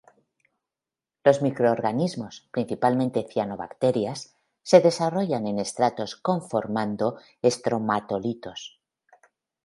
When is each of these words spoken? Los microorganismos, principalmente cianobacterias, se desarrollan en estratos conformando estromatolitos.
Los 1.23 1.43
microorganismos, 1.43 2.47
principalmente 2.51 3.27
cianobacterias, 3.29 4.35
se 4.63 4.81
desarrollan 4.81 5.45
en 5.45 5.59
estratos 5.59 6.15
conformando 6.15 7.19
estromatolitos. 7.43 8.81